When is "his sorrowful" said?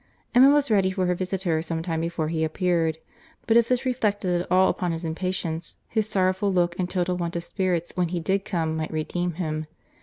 5.87-6.51